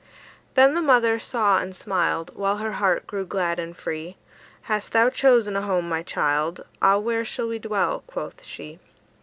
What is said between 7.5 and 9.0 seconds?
dwell?" quoth she.